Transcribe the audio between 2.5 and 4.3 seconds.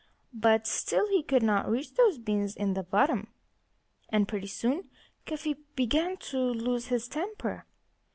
in the bottom. And